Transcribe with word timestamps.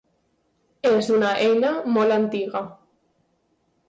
És 0.91 1.09
una 1.17 1.33
eina 1.49 1.73
molt 1.97 2.15
antiga. 2.15 2.63